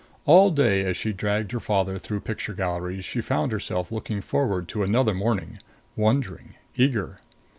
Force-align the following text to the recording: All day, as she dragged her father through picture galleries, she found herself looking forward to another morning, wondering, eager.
All 0.25 0.49
day, 0.49 0.83
as 0.83 0.97
she 0.97 1.13
dragged 1.13 1.51
her 1.51 1.59
father 1.59 1.99
through 1.99 2.21
picture 2.21 2.55
galleries, 2.55 3.05
she 3.05 3.21
found 3.21 3.51
herself 3.51 3.91
looking 3.91 4.19
forward 4.19 4.67
to 4.69 4.81
another 4.81 5.13
morning, 5.13 5.59
wondering, 5.95 6.55
eager. 6.75 7.19